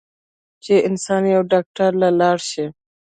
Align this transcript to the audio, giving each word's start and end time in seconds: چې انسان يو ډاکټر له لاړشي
چې 0.63 0.73
انسان 0.87 1.23
يو 1.35 1.41
ډاکټر 1.51 1.91
له 2.01 2.09
لاړشي 2.19 2.65